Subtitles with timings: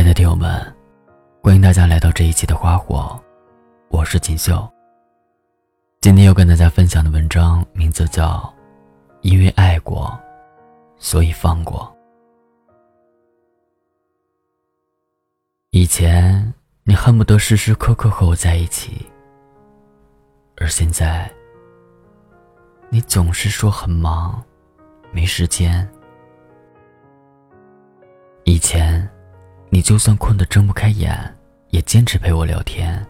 [0.00, 0.74] 亲爱的听友们，
[1.42, 3.22] 欢迎大家来到这一期的花火，
[3.90, 4.66] 我是锦绣。
[6.00, 8.38] 今天要跟大家分享的文章名字叫
[9.20, 10.18] 《因为爱过，
[10.96, 11.80] 所以放过》。
[15.68, 16.50] 以前
[16.84, 19.06] 你恨不得时时刻刻和我在一起，
[20.56, 21.30] 而现在
[22.88, 24.42] 你总是说很忙，
[25.12, 25.86] 没时间。
[28.44, 29.06] 以前。
[29.72, 31.16] 你就算困得睁不开眼，
[31.68, 33.06] 也坚持陪我聊天。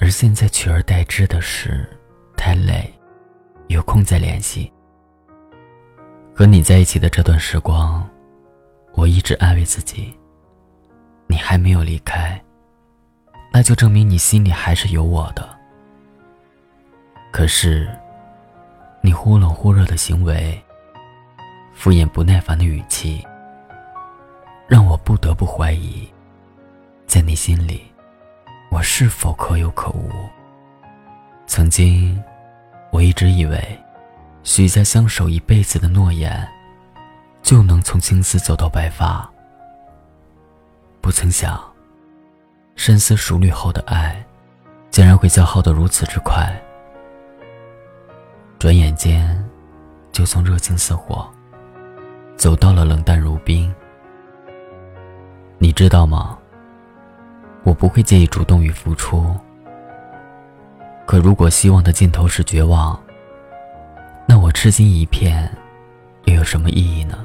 [0.00, 1.88] 而现在取而代之的是，
[2.36, 2.92] 太累，
[3.68, 4.70] 有空再联系。
[6.34, 8.04] 和你在一起的这段时光，
[8.94, 10.12] 我一直安慰自己，
[11.28, 12.42] 你还没有离开，
[13.52, 15.48] 那就证明你心里还是有我的。
[17.30, 17.88] 可是，
[19.02, 20.60] 你忽冷忽热的行为，
[21.72, 23.24] 敷衍不耐烦的语气。
[24.72, 26.08] 让我不得不怀疑，
[27.06, 27.82] 在你心里，
[28.70, 30.10] 我是否可有可无？
[31.46, 32.18] 曾经，
[32.90, 33.78] 我一直以为，
[34.44, 36.48] 许下相守一辈子的诺言，
[37.42, 39.30] 就能从青丝走到白发。
[41.02, 41.62] 不曾想，
[42.74, 44.24] 深思熟虑后的爱，
[44.90, 46.50] 竟然会消耗得如此之快。
[48.58, 49.38] 转眼间，
[50.12, 51.30] 就从热情似火，
[52.38, 53.70] 走到了冷淡如冰。
[55.62, 56.36] 你知道吗？
[57.62, 59.32] 我不会介意主动与付出。
[61.06, 63.00] 可如果希望的尽头是绝望，
[64.26, 65.48] 那我痴心一片，
[66.24, 67.24] 又有什么意义呢？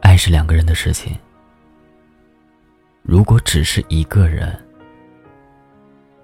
[0.00, 1.14] 爱是两个人的事情。
[3.02, 4.58] 如果只是一个人，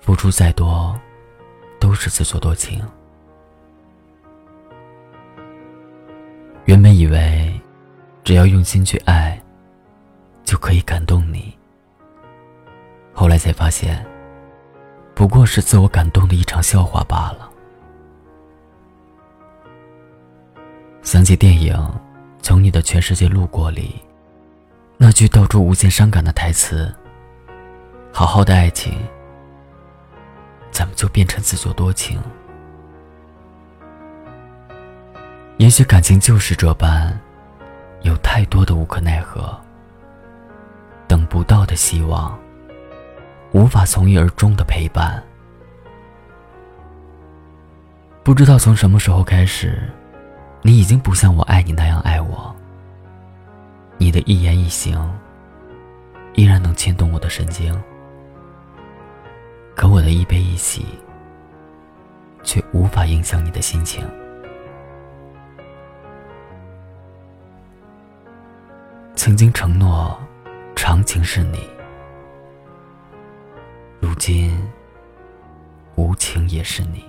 [0.01, 0.99] 付出再多，
[1.79, 2.83] 都是自作多情。
[6.65, 7.61] 原本以为，
[8.25, 9.39] 只要用心去爱。
[10.51, 11.57] 就可以感动你。
[13.15, 14.05] 后来才发现，
[15.15, 17.49] 不过是自我感动的一场笑话罢了。
[21.03, 21.73] 想起电影
[22.43, 23.95] 《从你的全世界路过》里
[24.97, 26.93] 那句道出无限伤感的台词
[28.13, 28.93] ：“好好的爱情，
[30.73, 32.21] 怎么就变成自作多情？”
[35.59, 37.17] 也许感情就是这般，
[38.03, 39.57] 有太多的无可奈何。
[41.11, 42.39] 等不到的希望，
[43.51, 45.21] 无法从一而终的陪伴。
[48.23, 49.91] 不知道从什么时候开始，
[50.63, 52.55] 你已经不像我爱你那样爱我。
[53.99, 55.13] 你的一言一行，
[56.35, 57.77] 依然能牵动我的神经，
[59.75, 60.87] 可我的一悲一喜，
[62.45, 64.09] 却无法影响你的心情。
[69.17, 70.17] 曾经承诺。
[70.91, 71.71] 长情是你，
[74.01, 74.61] 如今
[75.95, 77.05] 无情也是你。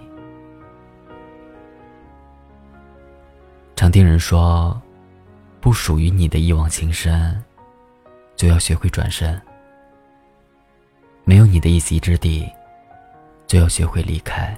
[3.76, 4.80] 常听人说，
[5.60, 7.44] 不属于你的一往情深，
[8.36, 9.36] 就要学会转身；
[11.24, 12.48] 没有你的一席之地，
[13.48, 14.56] 就要学会离开。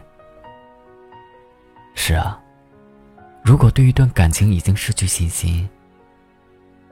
[1.96, 2.38] 是啊，
[3.42, 5.70] 如果对一段感情已经失去信心，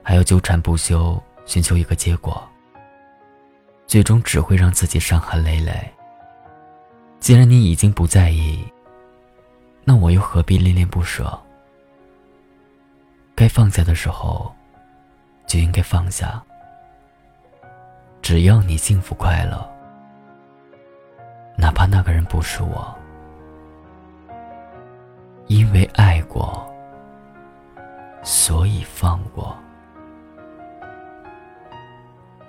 [0.02, 1.22] 还要纠缠不休。
[1.44, 2.42] 寻求一个结果，
[3.86, 5.92] 最终只会让自己伤痕累累。
[7.20, 8.64] 既然你已经不在意，
[9.84, 11.38] 那我又何必恋恋不舍？
[13.34, 14.54] 该放下的时候，
[15.46, 16.42] 就应该放下。
[18.20, 19.68] 只要你幸福快乐，
[21.56, 22.94] 哪怕那个人不是我，
[25.48, 26.64] 因为爱过，
[28.22, 29.56] 所以放过。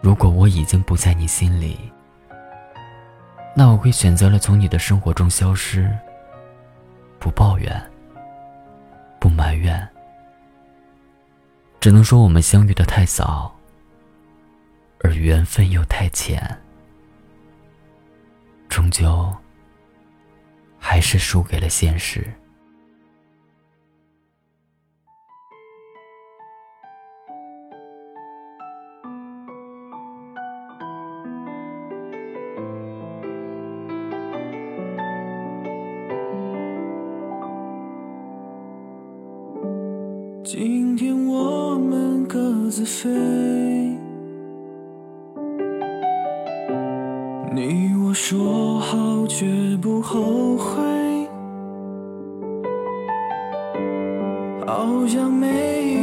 [0.04, 1.80] 如果我已经不在你心里，
[3.56, 5.90] 那我会选择了从你的生活中消失。
[7.20, 7.82] 不抱怨，
[9.18, 9.88] 不埋怨，
[11.80, 13.56] 只能说我们相遇的太早，
[15.00, 16.44] 而缘分又太浅，
[18.68, 19.34] 终究
[20.78, 22.28] 还是输给了现实。
[40.56, 43.10] 今天我们各自飞，
[47.52, 49.48] 你我说好绝
[49.82, 50.80] 不后悔，
[54.68, 56.03] 好像没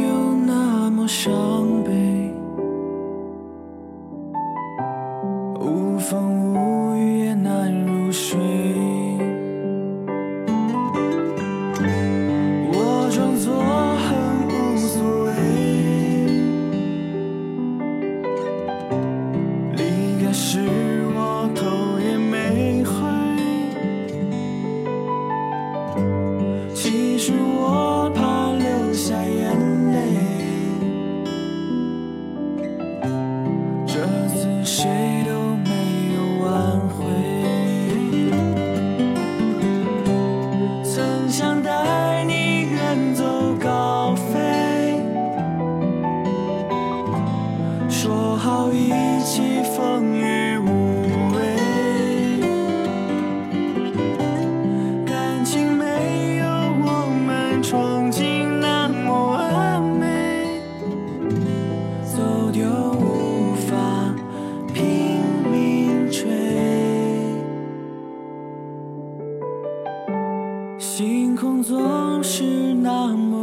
[72.01, 73.40] 总是那么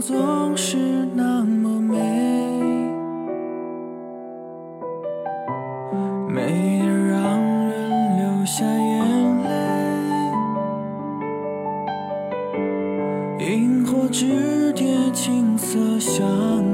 [0.00, 0.76] 总是
[1.14, 1.96] 那么美，
[6.28, 9.50] 美得让人流下眼泪。
[13.40, 16.26] 萤火之蝶，青色相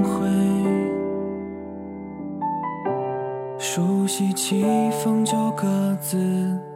[0.03, 0.29] 会，
[3.59, 4.65] 熟悉起
[5.03, 6.74] 风就各自。